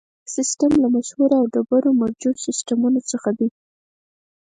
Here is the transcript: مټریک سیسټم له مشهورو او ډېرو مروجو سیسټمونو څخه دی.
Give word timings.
مټریک 0.03 0.31
سیسټم 0.35 0.71
له 0.83 0.87
مشهورو 0.95 1.35
او 1.41 1.45
ډېرو 1.53 1.89
مروجو 1.99 2.31
سیسټمونو 2.45 2.99
څخه 3.11 3.29
دی. 3.39 3.49